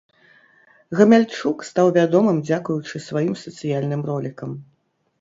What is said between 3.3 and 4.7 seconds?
сацыяльным ролікам.